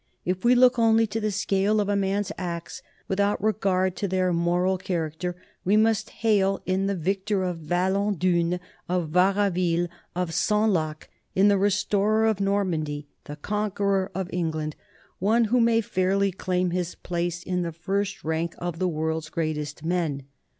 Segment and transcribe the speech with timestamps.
[0.25, 4.33] If we look only to the scale of a man's acts without regard to their
[4.33, 8.57] moral character, we must hail in the victor of Val es dunes,
[8.89, 14.75] of Varaville, and of Senlac, in the restorer of Normandy, the Conqueror of England,
[15.19, 19.83] one who may fairly claim his place in the first rank of the world's greatest
[19.85, 20.23] men.